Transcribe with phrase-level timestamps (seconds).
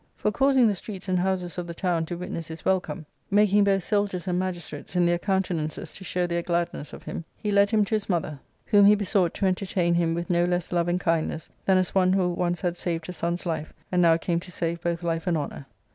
[0.15, 3.83] For, causing the streets and houses of the town to witness his welcome, making both
[3.83, 7.85] soldiers and magistrates in their countenances to show their gladness of him, he led him
[7.85, 11.49] to his mother, whom he besought to entertain him with no less love and kindness
[11.65, 14.81] than as one who once had saved her son's life, and now came to save
[14.81, 15.67] both life and honour.